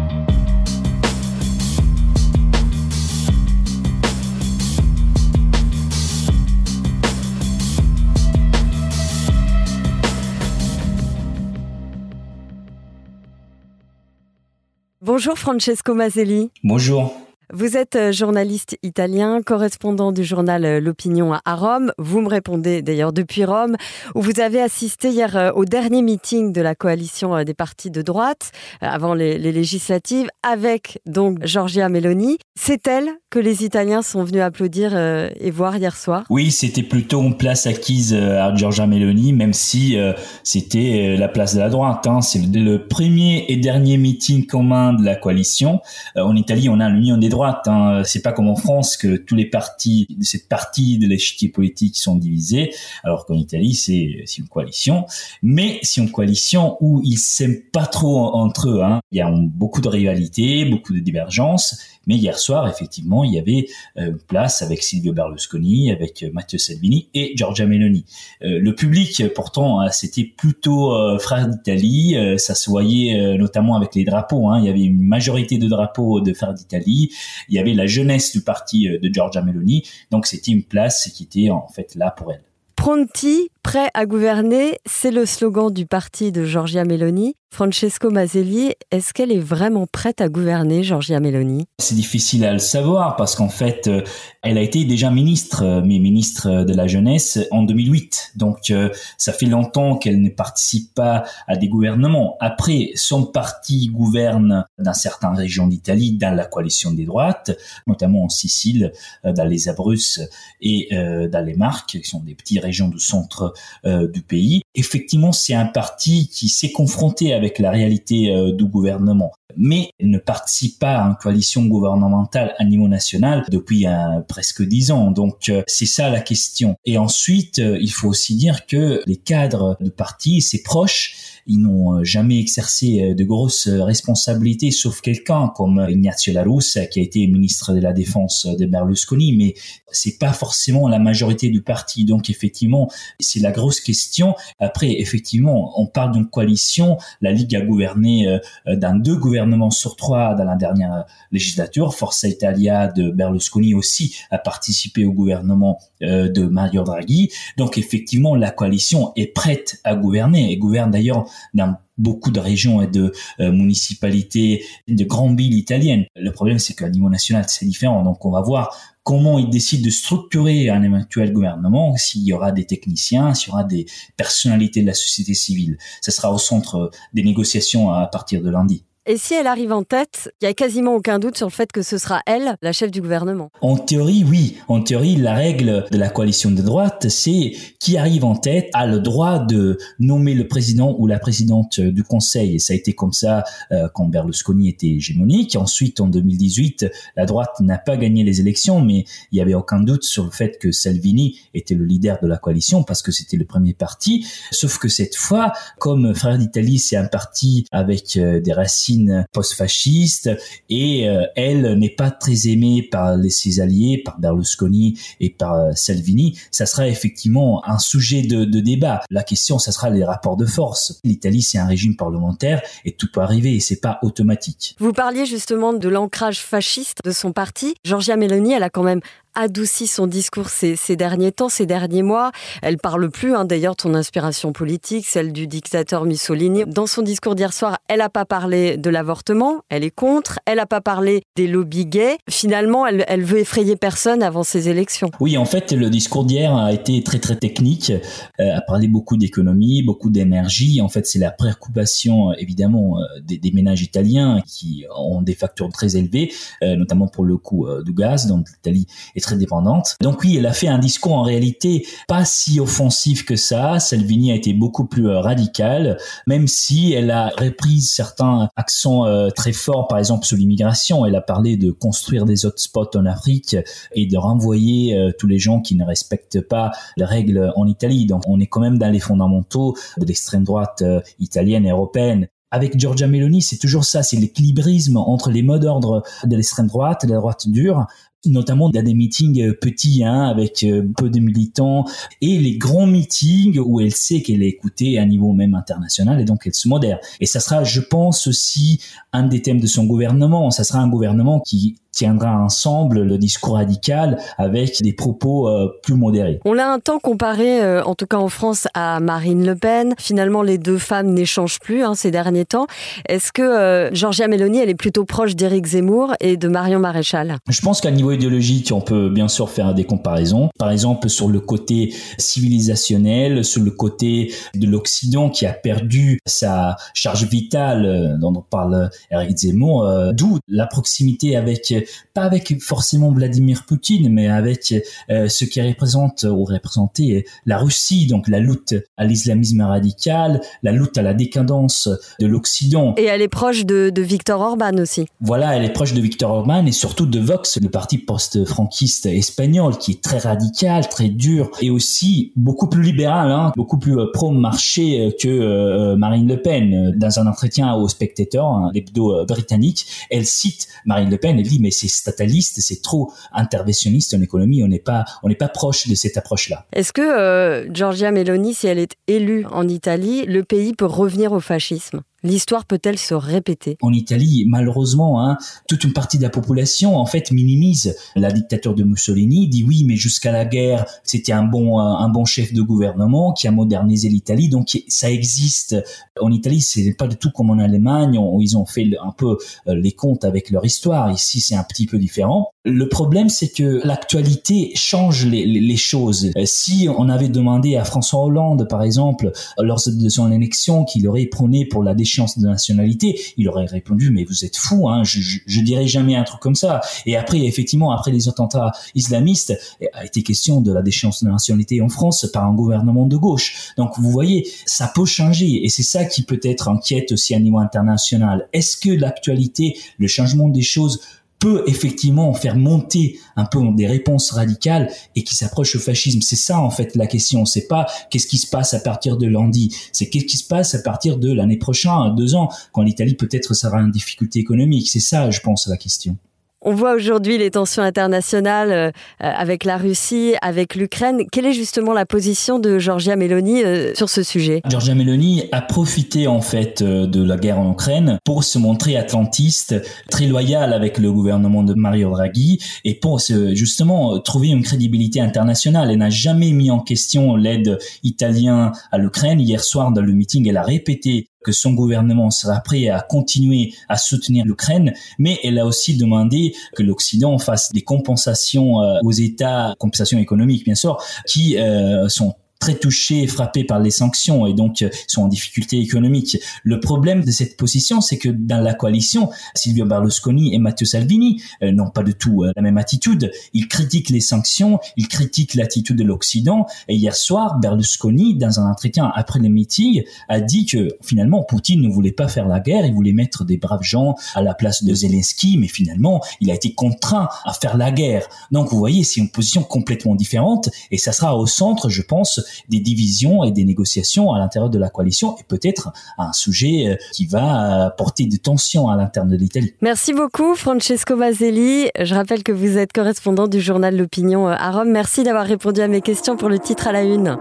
Bonjour 15.04 15.36
Francesco 15.36 15.94
Maselli. 15.94 16.52
Bonjour. 16.62 17.12
Vous 17.52 17.76
êtes 17.76 17.96
euh, 17.96 18.12
journaliste 18.12 18.78
italien, 18.84 19.42
correspondant 19.42 20.12
du 20.12 20.22
journal 20.22 20.64
euh, 20.64 20.78
L'Opinion 20.78 21.32
à 21.44 21.56
Rome. 21.56 21.92
Vous 21.98 22.20
me 22.20 22.28
répondez 22.28 22.82
d'ailleurs 22.82 23.12
depuis 23.12 23.44
Rome, 23.44 23.74
où 24.14 24.22
vous 24.22 24.38
avez 24.38 24.62
assisté 24.62 25.08
hier 25.08 25.36
euh, 25.36 25.50
au 25.56 25.64
dernier 25.64 26.02
meeting 26.02 26.52
de 26.52 26.60
la 26.60 26.76
coalition 26.76 27.42
des 27.42 27.52
partis 27.52 27.90
de 27.90 28.00
droite, 28.00 28.52
avant 28.80 29.14
les, 29.14 29.38
législatives, 29.38 30.28
avec 30.44 31.00
donc 31.04 31.44
Giorgia 31.44 31.88
Meloni. 31.88 32.38
C'est 32.54 32.86
elle 32.86 33.10
que 33.32 33.38
les 33.38 33.64
Italiens 33.64 34.02
sont 34.02 34.24
venus 34.24 34.42
applaudir 34.42 34.94
et 34.94 35.50
voir 35.50 35.76
hier 35.76 35.96
soir 35.96 36.24
Oui, 36.28 36.50
c'était 36.50 36.82
plutôt 36.82 37.22
une 37.22 37.36
place 37.36 37.66
acquise 37.66 38.14
à 38.14 38.54
Giorgia 38.54 38.86
Meloni, 38.86 39.32
même 39.32 39.54
si 39.54 39.96
c'était 40.42 41.16
la 41.16 41.28
place 41.28 41.54
de 41.54 41.60
la 41.60 41.70
droite. 41.70 42.06
Hein. 42.06 42.20
C'est 42.20 42.44
le 42.44 42.86
premier 42.86 43.46
et 43.48 43.56
dernier 43.56 43.96
meeting 43.96 44.46
commun 44.46 44.92
de 44.92 45.04
la 45.04 45.16
coalition. 45.16 45.80
En 46.16 46.36
Italie, 46.36 46.68
on 46.68 46.78
a 46.80 46.88
l'Union 46.88 47.16
des 47.16 47.28
droits 47.28 47.52
Hein. 47.66 48.02
C'est 48.04 48.22
pas 48.22 48.32
comme 48.32 48.48
en 48.48 48.56
France 48.56 48.96
que 48.96 49.16
tous 49.16 49.34
les 49.34 49.46
partis 49.46 50.06
cette 50.20 50.48
partie 50.48 50.98
de 50.98 51.06
l'échiquier 51.06 51.48
politique 51.48 51.96
sont 51.96 52.16
divisés, 52.16 52.72
alors 53.04 53.26
qu'en 53.26 53.34
Italie 53.34 53.74
c'est 53.74 54.24
une 54.38 54.48
coalition. 54.48 55.06
Mais 55.42 55.78
c'est 55.82 56.00
une 56.00 56.10
coalition 56.10 56.76
où 56.80 57.00
ils 57.04 57.18
s'aiment 57.18 57.60
pas 57.72 57.86
trop 57.86 58.34
entre 58.34 58.68
eux. 58.68 58.82
Hein. 58.82 59.00
Il 59.10 59.18
y 59.18 59.20
a 59.20 59.30
beaucoup 59.30 59.80
de 59.80 59.88
rivalités, 59.88 60.64
beaucoup 60.64 60.92
de 60.92 61.00
divergences. 61.00 61.78
Mais 62.06 62.16
hier 62.16 62.38
soir, 62.38 62.68
effectivement, 62.68 63.24
il 63.24 63.32
y 63.32 63.38
avait 63.38 63.66
euh, 63.96 64.10
une 64.10 64.18
place 64.18 64.62
avec 64.62 64.82
Silvio 64.82 65.12
Berlusconi, 65.12 65.90
avec 65.90 66.22
euh, 66.22 66.30
Matteo 66.32 66.58
Salvini 66.58 67.08
et 67.14 67.32
Giorgia 67.36 67.66
Meloni. 67.66 68.04
Euh, 68.42 68.58
le 68.58 68.74
public, 68.74 69.22
pourtant, 69.34 69.88
c'était 69.90 70.24
plutôt 70.24 70.92
frère 71.18 71.48
d'Italie. 71.48 72.16
ça 72.38 72.54
se 72.54 72.70
voyait 72.70 73.36
notamment 73.38 73.76
avec 73.76 73.94
les 73.94 74.04
drapeaux. 74.04 74.48
Hein. 74.48 74.60
Il 74.60 74.66
y 74.66 74.68
avait 74.68 74.82
une 74.82 75.00
majorité 75.00 75.58
de 75.58 75.68
drapeaux 75.68 76.20
de 76.20 76.32
frères 76.32 76.54
d'Italie 76.54 77.12
il 77.48 77.54
y 77.54 77.58
avait 77.58 77.74
la 77.74 77.86
jeunesse 77.86 78.32
du 78.32 78.42
parti 78.42 78.88
de 78.88 79.12
Giorgia 79.12 79.42
Meloni, 79.42 79.82
donc 80.10 80.26
c'était 80.26 80.52
une 80.52 80.64
place 80.64 81.10
qui 81.14 81.24
était 81.24 81.50
en 81.50 81.66
fait 81.68 81.94
là 81.94 82.10
pour 82.10 82.32
elle. 82.32 82.42
Pronti, 82.76 83.48
prêt 83.62 83.90
à 83.94 84.06
gouverner, 84.06 84.78
c'est 84.86 85.10
le 85.10 85.26
slogan 85.26 85.72
du 85.72 85.86
parti 85.86 86.32
de 86.32 86.44
Giorgia 86.44 86.84
Meloni. 86.84 87.36
Francesco 87.52 88.10
Maselli, 88.10 88.72
est-ce 88.90 89.12
qu'elle 89.12 89.30
est 89.30 89.38
vraiment 89.38 89.86
prête 89.86 90.22
à 90.22 90.30
gouverner, 90.30 90.82
Giorgia 90.82 91.20
Meloni? 91.20 91.66
C'est 91.78 91.94
difficile 91.94 92.46
à 92.46 92.52
le 92.54 92.58
savoir 92.58 93.14
parce 93.16 93.34
qu'en 93.34 93.50
fait, 93.50 93.88
euh, 93.88 94.02
elle 94.42 94.56
a 94.56 94.62
été 94.62 94.86
déjà 94.86 95.10
ministre, 95.10 95.62
euh, 95.62 95.82
mais 95.84 95.98
ministre 95.98 96.64
de 96.64 96.72
la 96.72 96.86
jeunesse 96.86 97.38
en 97.50 97.62
2008. 97.64 98.32
Donc, 98.36 98.70
euh, 98.70 98.88
ça 99.18 99.34
fait 99.34 99.44
longtemps 99.44 99.98
qu'elle 99.98 100.22
ne 100.22 100.30
participe 100.30 100.94
pas 100.94 101.24
à 101.46 101.58
des 101.58 101.68
gouvernements. 101.68 102.38
Après, 102.40 102.92
son 102.94 103.26
parti 103.26 103.88
gouverne 103.88 104.64
dans 104.78 104.94
certaines 104.94 105.36
régions 105.36 105.66
d'Italie, 105.66 106.12
dans 106.12 106.34
la 106.34 106.46
coalition 106.46 106.90
des 106.90 107.04
droites, 107.04 107.50
notamment 107.86 108.24
en 108.24 108.28
Sicile, 108.30 108.92
dans 109.24 109.44
les 109.44 109.68
Abruzzes 109.68 110.26
et 110.62 110.88
dans 110.90 111.44
les 111.44 111.54
Marques, 111.54 112.00
qui 112.00 112.04
sont 112.04 112.20
des 112.20 112.34
petites 112.34 112.62
régions 112.62 112.88
du 112.88 112.98
centre 112.98 113.52
du 113.84 114.22
pays. 114.22 114.62
Effectivement, 114.74 115.32
c'est 115.32 115.54
un 115.54 115.66
parti 115.66 116.28
qui 116.28 116.48
s'est 116.48 116.72
confronté 116.72 117.34
avec 117.42 117.58
la 117.58 117.70
réalité 117.70 118.30
euh, 118.30 118.52
du 118.52 118.64
gouvernement. 118.64 119.32
Mais 119.56 119.90
elle 119.98 120.10
ne 120.10 120.18
participe 120.18 120.78
pas 120.78 120.96
à 120.96 121.08
une 121.08 121.16
coalition 121.16 121.66
gouvernementale 121.66 122.54
à 122.58 122.64
niveau 122.64 122.88
national 122.88 123.44
depuis 123.50 123.86
euh, 123.86 124.20
presque 124.26 124.62
dix 124.62 124.90
ans. 124.90 125.10
Donc 125.10 125.48
euh, 125.48 125.62
c'est 125.66 125.86
ça 125.86 126.08
la 126.08 126.20
question. 126.20 126.76
Et 126.84 126.96
ensuite, 126.96 127.58
il 127.58 127.90
faut 127.90 128.08
aussi 128.08 128.36
dire 128.36 128.66
que 128.66 129.02
les 129.06 129.16
cadres 129.16 129.76
du 129.80 129.90
parti, 129.90 130.40
ses 130.40 130.62
proches, 130.62 131.31
ils 131.46 131.58
n'ont 131.58 132.02
jamais 132.04 132.38
exercé 132.38 133.14
de 133.14 133.24
grosses 133.24 133.68
responsabilités, 133.68 134.70
sauf 134.70 135.00
quelqu'un 135.00 135.52
comme 135.54 135.84
Ignazio 135.88 136.32
La 136.32 136.44
qui 136.86 137.00
a 137.00 137.02
été 137.02 137.26
ministre 137.26 137.74
de 137.74 137.80
la 137.80 137.92
Défense 137.92 138.46
de 138.46 138.66
Berlusconi, 138.66 139.36
mais 139.36 139.54
c'est 139.90 140.18
pas 140.18 140.32
forcément 140.32 140.88
la 140.88 140.98
majorité 140.98 141.50
du 141.50 141.62
parti. 141.62 142.04
Donc 142.04 142.30
effectivement, 142.30 142.90
c'est 143.20 143.40
la 143.40 143.52
grosse 143.52 143.80
question. 143.80 144.34
Après, 144.58 145.00
effectivement, 145.00 145.78
on 145.80 145.86
parle 145.86 146.12
d'une 146.12 146.28
coalition. 146.28 146.98
La 147.20 147.32
Ligue 147.32 147.54
a 147.56 147.60
gouverné 147.60 148.28
euh, 148.28 148.76
dans 148.76 148.98
deux 148.98 149.16
gouvernements 149.16 149.70
sur 149.70 149.96
trois 149.96 150.34
dans 150.34 150.44
la 150.44 150.56
dernière 150.56 151.04
législature. 151.30 151.94
Forza 151.94 152.28
Italia 152.28 152.88
de 152.88 153.10
Berlusconi 153.10 153.74
aussi 153.74 154.16
a 154.30 154.38
participé 154.38 155.04
au 155.04 155.12
gouvernement 155.12 155.78
euh, 156.02 156.28
de 156.28 156.44
Mario 156.44 156.82
Draghi. 156.82 157.30
Donc 157.56 157.78
effectivement, 157.78 158.34
la 158.34 158.50
coalition 158.50 159.12
est 159.16 159.32
prête 159.32 159.80
à 159.84 159.94
gouverner 159.94 160.52
et 160.52 160.56
gouverne 160.56 160.90
d'ailleurs 160.90 161.26
dans 161.54 161.76
beaucoup 161.98 162.30
de 162.30 162.40
régions 162.40 162.82
et 162.82 162.86
de 162.86 163.12
euh, 163.40 163.52
municipalités, 163.52 164.64
de 164.88 165.04
grandes 165.04 165.38
villes 165.38 165.54
italiennes. 165.54 166.06
Le 166.16 166.30
problème, 166.32 166.58
c'est 166.58 166.74
qu'à 166.74 166.88
niveau 166.88 167.08
national, 167.08 167.44
c'est 167.48 167.66
différent. 167.66 168.02
Donc, 168.02 168.24
on 168.24 168.30
va 168.30 168.40
voir 168.40 168.76
comment 169.02 169.38
ils 169.38 169.50
décident 169.50 169.84
de 169.84 169.90
structurer 169.90 170.68
un 170.70 170.82
éventuel 170.82 171.32
gouvernement, 171.32 171.96
s'il 171.96 172.22
y 172.22 172.32
aura 172.32 172.52
des 172.52 172.64
techniciens, 172.64 173.34
s'il 173.34 173.50
y 173.50 173.52
aura 173.52 173.64
des 173.64 173.86
personnalités 174.16 174.82
de 174.82 174.86
la 174.86 174.94
société 174.94 175.34
civile. 175.34 175.76
Ce 176.00 176.10
sera 176.10 176.32
au 176.32 176.38
centre 176.38 176.90
des 177.12 177.22
négociations 177.22 177.90
à 177.90 178.06
partir 178.06 178.42
de 178.42 178.50
lundi. 178.50 178.84
Et 179.04 179.16
si 179.16 179.34
elle 179.34 179.48
arrive 179.48 179.72
en 179.72 179.82
tête, 179.82 180.32
il 180.40 180.44
y 180.44 180.48
a 180.48 180.54
quasiment 180.54 180.94
aucun 180.94 181.18
doute 181.18 181.36
sur 181.36 181.48
le 181.48 181.52
fait 181.52 181.72
que 181.72 181.82
ce 181.82 181.98
sera 181.98 182.22
elle, 182.24 182.56
la 182.62 182.72
chef 182.72 182.92
du 182.92 183.02
gouvernement. 183.02 183.50
En 183.60 183.76
théorie, 183.76 184.24
oui. 184.24 184.58
En 184.68 184.80
théorie, 184.80 185.16
la 185.16 185.34
règle 185.34 185.86
de 185.90 185.98
la 185.98 186.08
coalition 186.08 186.52
de 186.52 186.62
droite, 186.62 187.08
c'est 187.08 187.52
qui 187.80 187.96
arrive 187.96 188.24
en 188.24 188.36
tête 188.36 188.70
a 188.74 188.86
le 188.86 189.00
droit 189.00 189.40
de 189.40 189.76
nommer 189.98 190.34
le 190.34 190.46
président 190.46 190.94
ou 191.00 191.08
la 191.08 191.18
présidente 191.18 191.80
du 191.80 192.04
Conseil. 192.04 192.54
Et 192.54 192.58
ça 192.60 192.74
a 192.74 192.76
été 192.76 192.92
comme 192.92 193.12
ça 193.12 193.42
euh, 193.72 193.88
quand 193.92 194.06
Berlusconi 194.06 194.68
était 194.68 194.86
hégémonique. 194.86 195.56
Ensuite, 195.56 196.00
en 196.00 196.06
2018, 196.06 196.88
la 197.16 197.26
droite 197.26 197.58
n'a 197.58 197.78
pas 197.78 197.96
gagné 197.96 198.22
les 198.22 198.40
élections, 198.40 198.80
mais 198.80 199.04
il 199.32 199.38
y 199.38 199.40
avait 199.40 199.54
aucun 199.54 199.80
doute 199.80 200.04
sur 200.04 200.22
le 200.22 200.30
fait 200.30 200.60
que 200.60 200.70
Salvini 200.70 201.40
était 201.54 201.74
le 201.74 201.86
leader 201.86 202.20
de 202.22 202.28
la 202.28 202.36
coalition 202.36 202.84
parce 202.84 203.02
que 203.02 203.10
c'était 203.10 203.36
le 203.36 203.46
premier 203.46 203.74
parti. 203.74 204.24
Sauf 204.52 204.78
que 204.78 204.86
cette 204.86 205.16
fois, 205.16 205.52
comme 205.80 206.14
Frères 206.14 206.38
d'Italie, 206.38 206.78
c'est 206.78 206.96
un 206.96 207.08
parti 207.08 207.66
avec 207.72 208.16
euh, 208.16 208.40
des 208.40 208.52
racines 208.52 208.91
post-fascistes 209.32 210.30
et 210.68 211.08
euh, 211.08 211.24
elle 211.36 211.78
n'est 211.78 211.94
pas 211.94 212.10
très 212.10 212.48
aimée 212.48 212.82
par 212.82 213.16
les, 213.16 213.30
ses 213.30 213.60
alliés, 213.60 214.02
par 214.04 214.18
Berlusconi 214.18 214.98
et 215.20 215.30
par 215.30 215.54
euh, 215.54 215.70
Salvini, 215.74 216.38
ça 216.50 216.66
sera 216.66 216.88
effectivement 216.88 217.66
un 217.66 217.78
sujet 217.78 218.22
de, 218.22 218.44
de 218.44 218.60
débat. 218.60 219.02
La 219.10 219.22
question, 219.22 219.58
ça 219.58 219.72
sera 219.72 219.90
les 219.90 220.04
rapports 220.04 220.36
de 220.36 220.46
force. 220.46 221.00
L'Italie, 221.04 221.42
c'est 221.42 221.58
un 221.58 221.66
régime 221.66 221.96
parlementaire 221.96 222.62
et 222.84 222.92
tout 222.92 223.08
peut 223.12 223.20
arriver 223.20 223.54
et 223.54 223.60
c'est 223.60 223.80
pas 223.80 223.98
automatique. 224.02 224.76
Vous 224.78 224.92
parliez 224.92 225.26
justement 225.26 225.72
de 225.72 225.88
l'ancrage 225.88 226.40
fasciste 226.40 226.98
de 227.04 227.10
son 227.10 227.32
parti. 227.32 227.74
Giorgia 227.84 228.16
Meloni, 228.16 228.52
elle 228.52 228.62
a 228.62 228.70
quand 228.70 228.82
même 228.82 229.00
adouci 229.34 229.86
son 229.86 230.06
discours 230.06 230.48
ces, 230.48 230.76
derniers 230.96 231.32
temps, 231.32 231.48
ces 231.48 231.66
derniers 231.66 232.02
mois. 232.02 232.32
Elle 232.62 232.78
parle 232.78 233.10
plus, 233.10 233.34
hein, 233.34 233.44
d'ailleurs, 233.44 233.76
de 233.76 233.80
son 233.80 233.94
inspiration 233.94 234.52
politique, 234.52 235.06
celle 235.06 235.32
du 235.32 235.46
dictateur 235.46 236.04
Mussolini. 236.04 236.64
Dans 236.66 236.86
son 236.86 237.02
discours 237.02 237.34
d'hier 237.34 237.52
soir, 237.52 237.78
elle 237.88 237.98
n'a 237.98 238.08
pas 238.08 238.24
parlé 238.24 238.76
de 238.76 238.90
l'avortement, 238.90 239.62
elle 239.68 239.84
est 239.84 239.90
contre. 239.90 240.38
Elle 240.46 240.56
n'a 240.56 240.66
pas 240.66 240.80
parlé 240.80 241.22
des 241.36 241.46
lobbies 241.46 241.86
gays. 241.86 242.16
Finalement, 242.28 242.86
elle, 242.86 243.22
veut 243.22 243.38
effrayer 243.38 243.76
personne 243.76 244.22
avant 244.22 244.42
ces 244.42 244.68
élections. 244.68 245.10
Oui, 245.20 245.36
en 245.36 245.44
fait, 245.44 245.72
le 245.72 245.88
discours 245.90 246.24
d'hier 246.24 246.54
a 246.54 246.72
été 246.72 247.02
très 247.02 247.18
très 247.18 247.36
technique. 247.36 247.92
Euh, 248.40 248.56
a 248.56 248.60
parlé 248.60 248.88
beaucoup 248.88 249.16
d'économie, 249.16 249.82
beaucoup 249.82 250.10
d'énergie. 250.10 250.80
En 250.80 250.88
fait, 250.88 251.06
c'est 251.06 251.18
la 251.18 251.30
préoccupation 251.30 252.32
évidemment 252.34 252.98
euh, 252.98 253.20
des, 253.22 253.52
ménages 253.52 253.82
italiens 253.82 254.40
qui 254.46 254.84
ont 254.96 255.22
des 255.22 255.34
factures 255.34 255.68
très 255.70 255.96
élevées, 255.96 256.32
euh, 256.62 256.76
notamment 256.76 257.06
pour 257.06 257.24
le 257.24 257.36
coût 257.36 257.66
du 257.84 257.92
gaz. 257.92 258.26
Donc 258.26 258.48
l'Italie 258.50 258.86
est 259.14 259.21
très 259.22 259.36
dépendante. 259.36 259.96
Donc 260.02 260.22
oui, 260.22 260.36
elle 260.36 260.46
a 260.46 260.52
fait 260.52 260.68
un 260.68 260.78
discours 260.78 261.14
en 261.14 261.22
réalité 261.22 261.86
pas 262.08 262.24
si 262.24 262.60
offensif 262.60 263.24
que 263.24 263.36
ça. 263.36 263.78
Salvini 263.80 264.32
a 264.32 264.34
été 264.34 264.52
beaucoup 264.52 264.84
plus 264.84 265.08
euh, 265.08 265.20
radical, 265.20 265.96
même 266.26 266.46
si 266.46 266.92
elle 266.92 267.10
a 267.10 267.28
repris 267.28 267.80
certains 267.80 268.48
accents 268.56 269.06
euh, 269.06 269.30
très 269.30 269.52
forts, 269.52 269.88
par 269.88 269.98
exemple 269.98 270.26
sur 270.26 270.36
l'immigration. 270.36 271.06
Elle 271.06 271.16
a 271.16 271.20
parlé 271.20 271.56
de 271.56 271.70
construire 271.70 272.24
des 272.24 272.44
hotspots 272.44 272.96
en 272.96 273.06
Afrique 273.06 273.56
et 273.94 274.06
de 274.06 274.16
renvoyer 274.16 274.96
euh, 274.96 275.12
tous 275.18 275.26
les 275.26 275.38
gens 275.38 275.60
qui 275.60 275.74
ne 275.74 275.84
respectent 275.84 276.40
pas 276.40 276.72
les 276.96 277.04
règles 277.04 277.52
en 277.56 277.66
Italie. 277.66 278.06
Donc 278.06 278.22
on 278.26 278.40
est 278.40 278.46
quand 278.46 278.60
même 278.60 278.78
dans 278.78 278.90
les 278.90 279.00
fondamentaux 279.00 279.76
de 279.96 280.04
l'extrême 280.04 280.44
droite 280.44 280.82
italienne 281.18 281.64
et 281.66 281.70
européenne 281.70 282.28
avec 282.52 282.78
Giorgia 282.78 283.06
Meloni, 283.06 283.40
c'est 283.40 283.56
toujours 283.56 283.84
ça, 283.84 284.02
c'est 284.02 284.18
l'équilibrisme 284.18 284.98
entre 284.98 285.30
les 285.30 285.42
modes 285.42 285.62
d'ordre 285.62 286.02
de 286.24 286.36
l'extrême 286.36 286.66
droite 286.66 287.02
et 287.02 287.06
de 287.06 287.12
la 287.12 287.18
droite 287.18 287.48
dure, 287.48 287.86
notamment 288.26 288.70
dans 288.70 288.82
des 288.82 288.94
meetings 288.94 289.42
euh, 289.42 289.52
petits 289.52 290.04
hein, 290.04 290.22
avec 290.24 290.64
euh, 290.64 290.86
peu 290.96 291.10
de 291.10 291.18
militants 291.18 291.84
et 292.20 292.38
les 292.38 292.56
grands 292.56 292.86
meetings 292.86 293.58
où 293.58 293.80
elle 293.80 293.94
sait 293.94 294.22
qu'elle 294.22 294.42
est 294.42 294.48
écoutée 294.48 294.98
à 294.98 295.02
un 295.02 295.06
niveau 295.06 295.32
même 295.32 295.54
international 295.54 296.20
et 296.20 296.24
donc 296.24 296.42
elle 296.46 296.54
se 296.54 296.68
modère. 296.68 296.98
Et 297.20 297.26
ça 297.26 297.40
sera, 297.40 297.64
je 297.64 297.80
pense 297.80 298.26
aussi, 298.26 298.80
un 299.12 299.24
des 299.24 299.42
thèmes 299.42 299.60
de 299.60 299.66
son 299.66 299.84
gouvernement. 299.84 300.50
Ça 300.50 300.64
sera 300.64 300.80
un 300.80 300.88
gouvernement 300.88 301.40
qui 301.40 301.76
tiendra 301.92 302.38
ensemble 302.38 303.02
le 303.02 303.18
discours 303.18 303.54
radical 303.54 304.18
avec 304.38 304.82
des 304.82 304.92
propos 304.92 305.48
euh, 305.48 305.78
plus 305.82 305.94
modérés. 305.94 306.40
On 306.44 306.54
l'a 306.54 306.72
un 306.72 306.80
temps 306.80 306.98
comparé, 306.98 307.62
euh, 307.62 307.84
en 307.84 307.94
tout 307.94 308.06
cas 308.06 308.16
en 308.16 308.28
France, 308.28 308.66
à 308.74 308.98
Marine 309.00 309.46
Le 309.46 309.54
Pen. 309.54 309.94
Finalement, 309.98 310.42
les 310.42 310.58
deux 310.58 310.78
femmes 310.78 311.08
n'échangent 311.08 311.60
plus 311.60 311.84
hein, 311.84 311.94
ces 311.94 312.10
derniers 312.10 312.46
temps. 312.46 312.66
Est-ce 313.08 313.30
que 313.30 313.42
euh, 313.42 313.94
Georgia 313.94 314.26
Meloni, 314.26 314.58
elle 314.58 314.70
est 314.70 314.74
plutôt 314.74 315.04
proche 315.04 315.36
d'Éric 315.36 315.66
Zemmour 315.66 316.14
et 316.20 316.36
de 316.36 316.48
Marion 316.48 316.80
Maréchal? 316.80 317.36
Je 317.48 317.60
pense 317.60 317.80
qu'à 317.80 317.90
niveau 317.90 318.10
idéologique, 318.14 318.70
on 318.72 318.80
peut 318.80 319.08
bien 319.08 319.28
sûr 319.28 319.50
faire 319.50 319.74
des 319.74 319.84
comparaisons. 319.84 320.50
Par 320.58 320.70
exemple, 320.70 321.08
sur 321.08 321.28
le 321.28 321.40
côté 321.40 321.94
civilisationnel, 322.18 323.44
sur 323.44 323.62
le 323.62 323.70
côté 323.70 324.32
de 324.54 324.66
l'Occident 324.66 325.30
qui 325.30 325.46
a 325.46 325.52
perdu 325.52 326.18
sa 326.26 326.76
charge 326.94 327.28
vitale, 327.28 328.18
dont 328.20 328.32
on 328.36 328.42
parle 328.42 328.90
Éric 329.10 329.38
Zemmour, 329.38 330.12
d'où 330.12 330.38
la 330.48 330.66
proximité 330.66 331.36
avec 331.36 331.74
pas 332.14 332.22
avec 332.22 332.60
forcément 332.60 333.10
Vladimir 333.10 333.64
Poutine, 333.66 334.08
mais 334.10 334.28
avec 334.28 334.74
euh, 335.10 335.28
ce 335.28 335.44
qui 335.44 335.60
représente 335.60 336.24
ou 336.24 336.44
représentait 336.44 337.24
la 337.46 337.58
Russie, 337.58 338.06
donc 338.06 338.28
la 338.28 338.38
lutte 338.38 338.74
à 338.96 339.04
l'islamisme 339.04 339.62
radical, 339.62 340.40
la 340.62 340.72
lutte 340.72 340.98
à 340.98 341.02
la 341.02 341.14
décadence 341.14 341.88
de 342.20 342.26
l'Occident. 342.26 342.94
Et 342.96 343.04
elle 343.04 343.22
est 343.22 343.28
proche 343.28 343.64
de, 343.64 343.90
de 343.90 344.02
Viktor 344.02 344.40
Orban 344.40 344.76
aussi. 344.78 345.06
Voilà, 345.20 345.56
elle 345.56 345.64
est 345.64 345.72
proche 345.72 345.94
de 345.94 346.00
Viktor 346.00 346.30
Orban 346.30 346.66
et 346.66 346.72
surtout 346.72 347.06
de 347.06 347.20
Vox, 347.20 347.58
le 347.60 347.68
parti 347.68 347.98
post-franquiste 348.04 349.06
espagnol, 349.06 349.78
qui 349.78 349.92
est 349.92 350.02
très 350.02 350.18
radical, 350.18 350.88
très 350.88 351.08
dur 351.08 351.50
et 351.60 351.70
aussi 351.70 352.32
beaucoup 352.36 352.68
plus 352.68 352.82
libéral, 352.82 353.30
hein, 353.30 353.52
beaucoup 353.56 353.78
plus 353.78 353.98
euh, 353.98 354.06
pro-marché 354.12 355.00
euh, 355.00 355.10
que 355.18 355.94
Marine 355.94 356.28
Le 356.28 356.40
Pen. 356.40 356.92
Dans 356.96 357.18
un 357.18 357.26
entretien 357.26 357.74
au 357.74 357.88
Spectator, 357.88 358.46
hein, 358.46 358.70
l'hebdo 358.74 359.24
britannique, 359.26 359.86
elle 360.10 360.26
cite 360.26 360.68
Marine 360.84 361.10
Le 361.10 361.18
Pen, 361.18 361.38
elle 361.38 361.46
dit 361.46 361.60
mais 361.60 361.70
c'est 361.70 361.88
stataliste, 361.88 362.60
c'est 362.60 362.82
trop 362.82 363.12
interventionniste 363.32 364.14
en 364.14 364.20
économie. 364.20 364.62
On 364.62 364.68
n'est 364.68 364.78
pas, 364.78 365.04
on 365.22 365.28
n'est 365.28 365.34
pas 365.34 365.48
proche 365.48 365.88
de 365.88 365.94
cette 365.94 366.16
approche-là. 366.16 366.66
Est-ce 366.72 366.92
que 366.92 367.02
euh, 367.02 367.72
Giorgia 367.72 368.10
Meloni, 368.10 368.54
si 368.54 368.66
elle 368.66 368.78
est 368.78 368.96
élue 369.06 369.46
en 369.46 369.68
Italie, 369.68 370.24
le 370.26 370.44
pays 370.44 370.74
peut 370.74 370.86
revenir 370.86 371.32
au 371.32 371.40
fascisme? 371.40 372.02
L'histoire 372.24 372.64
peut-elle 372.66 372.98
se 372.98 373.14
répéter? 373.14 373.76
En 373.82 373.92
Italie, 373.92 374.44
malheureusement, 374.46 375.26
hein, 375.26 375.38
toute 375.66 375.82
une 375.82 375.92
partie 375.92 376.18
de 376.18 376.22
la 376.22 376.30
population 376.30 376.96
en 376.96 377.06
fait 377.06 377.32
minimise 377.32 377.96
la 378.14 378.30
dictature 378.30 378.74
de 378.74 378.84
Mussolini, 378.84 379.48
dit 379.48 379.64
oui, 379.64 379.82
mais 379.84 379.96
jusqu'à 379.96 380.30
la 380.30 380.44
guerre, 380.44 380.86
c'était 381.02 381.32
un 381.32 381.42
bon 381.42 381.80
un 381.80 382.08
bon 382.08 382.24
chef 382.24 382.52
de 382.52 382.62
gouvernement 382.62 383.32
qui 383.32 383.48
a 383.48 383.50
modernisé 383.50 384.08
l'Italie, 384.08 384.48
donc 384.48 384.78
ça 384.86 385.10
existe. 385.10 385.76
En 386.20 386.30
Italie, 386.30 386.60
c'est 386.60 386.92
pas 386.92 387.08
du 387.08 387.16
tout 387.16 387.30
comme 387.30 387.50
en 387.50 387.58
Allemagne, 387.58 388.18
où 388.18 388.40
ils 388.40 388.56
ont 388.56 388.66
fait 388.66 388.88
un 389.02 389.10
peu 389.10 389.38
euh, 389.66 389.74
les 389.74 389.92
comptes 389.92 390.24
avec 390.24 390.50
leur 390.50 390.64
histoire. 390.64 391.10
Ici, 391.10 391.40
c'est 391.40 391.56
un 391.56 391.64
petit 391.64 391.86
peu 391.86 391.98
différent. 391.98 392.50
Le 392.64 392.88
problème, 392.88 393.28
c'est 393.28 393.48
que 393.48 393.80
l'actualité 393.84 394.70
change 394.76 395.26
les, 395.26 395.44
les, 395.46 395.76
choses. 395.76 396.30
Euh, 396.36 396.42
si 396.44 396.88
on 396.96 397.08
avait 397.08 397.28
demandé 397.28 397.76
à 397.76 397.84
François 397.84 398.22
Hollande, 398.22 398.68
par 398.68 398.82
exemple, 398.82 399.32
lors 399.58 399.80
de 399.86 400.08
son 400.08 400.30
élection, 400.30 400.84
qu'il 400.84 401.08
aurait 401.08 401.26
prôné 401.26 401.66
pour 401.66 401.82
la 401.82 401.94
déchéance 401.94 402.11
de 402.38 402.46
nationalité, 402.46 403.20
il 403.36 403.48
aurait 403.48 403.66
répondu 403.66 404.10
mais 404.10 404.24
vous 404.24 404.44
êtes 404.44 404.56
fou, 404.56 404.88
hein, 404.88 405.04
je, 405.04 405.20
je, 405.20 405.38
je, 405.46 405.60
dirais 405.60 405.86
jamais 405.86 406.16
un 406.16 406.24
truc 406.24 406.40
comme 406.40 406.54
ça. 406.54 406.80
Et 407.06 407.16
après, 407.16 407.40
effectivement, 407.40 407.92
après 407.92 408.10
les 408.10 408.28
attentats 408.28 408.72
islamistes, 408.94 409.58
a 409.92 410.04
été 410.04 410.22
question 410.22 410.60
de 410.60 410.72
la 410.72 410.82
déchéance 410.82 411.22
de 411.24 411.30
nationalité 411.30 411.80
en 411.80 411.88
France 411.88 412.28
par 412.32 412.44
un 412.44 412.54
gouvernement 412.54 413.06
de 413.06 413.16
gauche. 413.16 413.72
Donc 413.76 413.98
vous 413.98 414.10
voyez, 414.10 414.48
ça 414.66 414.90
peut 414.94 415.04
changer 415.04 415.64
et 415.64 415.68
c'est 415.68 415.82
ça 415.82 416.04
qui 416.04 416.22
peut-être 416.22 416.68
inquiète 416.68 417.12
aussi 417.12 417.34
à 417.34 417.40
niveau 417.40 417.58
international. 417.58 418.48
Est-ce 418.52 418.76
que 418.76 418.90
l'actualité, 418.90 419.78
le 419.98 420.06
changement 420.06 420.48
des 420.48 420.62
choses 420.62 421.00
peut 421.42 421.64
effectivement 421.66 422.32
faire 422.34 422.54
monter 422.56 423.18
un 423.34 423.44
peu 423.44 423.58
des 423.74 423.88
réponses 423.88 424.30
radicales 424.30 424.88
et 425.16 425.24
qui 425.24 425.34
s'approchent 425.34 425.74
au 425.74 425.80
fascisme. 425.80 426.20
C'est 426.22 426.36
ça 426.36 426.60
en 426.60 426.70
fait 426.70 426.94
la 426.94 427.08
question. 427.08 427.44
C'est 427.46 427.66
pas 427.66 427.86
qu'est-ce 428.10 428.28
qui 428.28 428.38
se 428.38 428.46
passe 428.46 428.74
à 428.74 428.78
partir 428.78 429.16
de 429.16 429.26
lundi. 429.26 429.74
C'est 429.90 430.08
qu'est-ce 430.08 430.26
qui 430.26 430.36
se 430.36 430.46
passe 430.46 430.76
à 430.76 430.78
partir 430.78 431.18
de 431.18 431.32
l'année 431.32 431.56
prochaine, 431.56 432.14
deux 432.16 432.36
ans, 432.36 432.48
quand 432.70 432.82
l'Italie 432.82 433.14
peut-être 433.14 433.54
sera 433.54 433.78
en 433.78 433.88
difficulté 433.88 434.38
économique. 434.38 434.88
C'est 434.88 435.00
ça, 435.00 435.32
je 435.32 435.40
pense, 435.40 435.66
la 435.66 435.76
question. 435.76 436.16
On 436.64 436.74
voit 436.74 436.94
aujourd'hui 436.94 437.38
les 437.38 437.50
tensions 437.50 437.82
internationales 437.82 438.70
euh, 438.70 438.90
avec 439.18 439.64
la 439.64 439.76
Russie, 439.76 440.34
avec 440.42 440.76
l'Ukraine. 440.76 441.22
Quelle 441.32 441.46
est 441.46 441.52
justement 441.52 441.92
la 441.92 442.06
position 442.06 442.60
de 442.60 442.78
Giorgia 442.78 443.16
Meloni 443.16 443.64
euh, 443.64 443.92
sur 443.96 444.08
ce 444.08 444.22
sujet? 444.22 444.62
Giorgia 444.68 444.94
Meloni 444.94 445.42
a 445.50 445.60
profité 445.60 446.28
en 446.28 446.40
fait 446.40 446.80
euh, 446.80 447.08
de 447.08 447.20
la 447.20 447.36
guerre 447.36 447.58
en 447.58 447.72
Ukraine 447.72 448.20
pour 448.24 448.44
se 448.44 448.60
montrer 448.60 448.96
atlantiste, 448.96 449.74
très 450.08 450.26
loyale 450.26 450.72
avec 450.72 450.98
le 450.98 451.10
gouvernement 451.10 451.64
de 451.64 451.74
Mario 451.74 452.10
Draghi 452.10 452.60
et 452.84 452.94
pour 452.94 453.18
justement 453.18 454.20
trouver 454.20 454.48
une 454.48 454.62
crédibilité 454.62 455.20
internationale. 455.20 455.90
Elle 455.90 455.98
n'a 455.98 456.10
jamais 456.10 456.52
mis 456.52 456.70
en 456.70 456.78
question 456.78 457.34
l'aide 457.34 457.78
italienne 458.04 458.70
à 458.92 458.98
l'Ukraine. 458.98 459.40
Hier 459.40 459.64
soir 459.64 459.90
dans 459.90 460.00
le 460.00 460.12
meeting, 460.12 460.48
elle 460.48 460.56
a 460.56 460.62
répété 460.62 461.26
que 461.44 461.52
son 461.52 461.72
gouvernement 461.72 462.30
sera 462.30 462.60
prêt 462.60 462.88
à 462.88 463.00
continuer 463.00 463.74
à 463.88 463.96
soutenir 463.96 464.44
l'Ukraine, 464.44 464.92
mais 465.18 465.38
elle 465.42 465.58
a 465.58 465.66
aussi 465.66 465.96
demandé 465.96 466.54
que 466.74 466.82
l'Occident 466.82 467.38
fasse 467.38 467.72
des 467.72 467.82
compensations 467.82 468.80
euh, 468.80 468.98
aux 469.02 469.12
États, 469.12 469.74
compensations 469.78 470.18
économiques 470.18 470.64
bien 470.64 470.74
sûr, 470.74 471.02
qui 471.26 471.58
euh, 471.58 472.08
sont 472.08 472.34
très 472.62 472.76
touchés, 472.76 473.26
frappés 473.26 473.64
par 473.64 473.80
les 473.80 473.90
sanctions 473.90 474.46
et 474.46 474.54
donc 474.54 474.84
sont 475.08 475.22
en 475.22 475.26
difficulté 475.26 475.80
économique. 475.80 476.38
Le 476.62 476.78
problème 476.78 477.24
de 477.24 477.30
cette 477.32 477.56
position, 477.56 478.00
c'est 478.00 478.18
que 478.18 478.28
dans 478.28 478.60
la 478.60 478.72
coalition, 478.72 479.30
Silvio 479.56 479.84
Berlusconi 479.84 480.54
et 480.54 480.58
Matteo 480.58 480.86
Salvini 480.86 481.42
n'ont 481.60 481.90
pas 481.90 482.04
du 482.04 482.14
tout 482.14 482.44
la 482.44 482.62
même 482.62 482.78
attitude. 482.78 483.32
Ils 483.52 483.66
critiquent 483.66 484.10
les 484.10 484.20
sanctions, 484.20 484.78
ils 484.96 485.08
critiquent 485.08 485.54
l'attitude 485.54 485.96
de 485.96 486.04
l'Occident. 486.04 486.66
Et 486.86 486.94
hier 486.94 487.16
soir, 487.16 487.58
Berlusconi, 487.58 488.36
dans 488.36 488.60
un 488.60 488.70
entretien 488.70 489.10
après 489.12 489.40
les 489.40 489.48
meetings, 489.48 490.04
a 490.28 490.40
dit 490.40 490.64
que 490.64 490.96
finalement 491.02 491.42
Poutine 491.42 491.82
ne 491.82 491.88
voulait 491.88 492.12
pas 492.12 492.28
faire 492.28 492.46
la 492.46 492.60
guerre, 492.60 492.86
il 492.86 492.94
voulait 492.94 493.12
mettre 493.12 493.44
des 493.44 493.56
braves 493.56 493.82
gens 493.82 494.14
à 494.36 494.42
la 494.42 494.54
place 494.54 494.84
de 494.84 494.94
Zelensky, 494.94 495.58
mais 495.58 495.66
finalement, 495.66 496.22
il 496.40 496.48
a 496.52 496.54
été 496.54 496.74
contraint 496.74 497.28
à 497.44 497.54
faire 497.54 497.76
la 497.76 497.90
guerre. 497.90 498.28
Donc 498.52 498.70
vous 498.70 498.78
voyez, 498.78 499.02
c'est 499.02 499.18
une 499.18 499.30
position 499.30 499.64
complètement 499.64 500.14
différente 500.14 500.68
et 500.92 500.96
ça 500.96 501.10
sera 501.10 501.36
au 501.36 501.48
centre, 501.48 501.88
je 501.88 502.02
pense, 502.02 502.40
des 502.68 502.80
divisions 502.80 503.44
et 503.44 503.50
des 503.50 503.64
négociations 503.64 504.32
à 504.32 504.38
l'intérieur 504.38 504.70
de 504.70 504.78
la 504.78 504.88
coalition 504.88 505.36
et 505.38 505.44
peut-être 505.44 505.92
un 506.18 506.32
sujet 506.32 506.88
euh, 506.88 506.96
qui 507.12 507.26
va 507.26 507.94
porter 507.96 508.26
des 508.26 508.38
tensions 508.38 508.88
à 508.88 508.96
l'interne 508.96 509.28
de 509.28 509.36
l'Italie. 509.36 509.74
Merci 509.80 510.12
beaucoup 510.12 510.54
Francesco 510.54 511.16
Maselli. 511.16 511.88
Je 511.98 512.14
rappelle 512.14 512.42
que 512.42 512.52
vous 512.52 512.78
êtes 512.78 512.92
correspondant 512.92 513.48
du 513.48 513.60
journal 513.60 513.96
L'Opinion 513.96 514.48
euh, 514.48 514.54
à 514.56 514.70
Rome. 514.70 514.90
Merci 514.90 515.22
d'avoir 515.22 515.46
répondu 515.46 515.80
à 515.80 515.88
mes 515.88 516.00
questions 516.00 516.36
pour 516.36 516.48
le 516.48 516.58
titre 516.58 516.88
à 516.88 516.92
la 516.92 517.02
une. 517.02 517.36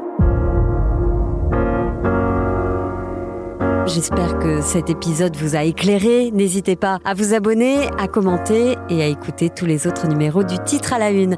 J'espère 3.87 4.39
que 4.39 4.61
cet 4.61 4.89
épisode 4.89 5.35
vous 5.35 5.55
a 5.55 5.63
éclairé. 5.63 6.31
N'hésitez 6.31 6.75
pas 6.75 6.99
à 7.03 7.13
vous 7.13 7.33
abonner, 7.33 7.87
à 7.99 8.07
commenter 8.07 8.77
et 8.89 9.01
à 9.01 9.07
écouter 9.07 9.49
tous 9.49 9.65
les 9.65 9.87
autres 9.87 10.07
numéros 10.07 10.43
du 10.43 10.57
titre 10.59 10.93
à 10.93 10.99
la 10.99 11.09
une. 11.09 11.37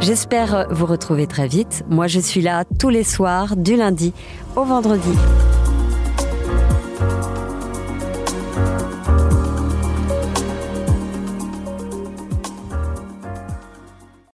J'espère 0.00 0.66
vous 0.70 0.86
retrouver 0.86 1.26
très 1.26 1.46
vite. 1.46 1.84
Moi, 1.88 2.06
je 2.06 2.20
suis 2.20 2.42
là 2.42 2.64
tous 2.78 2.88
les 2.88 3.04
soirs, 3.04 3.56
du 3.56 3.76
lundi 3.76 4.12
au 4.56 4.64
vendredi. 4.64 5.12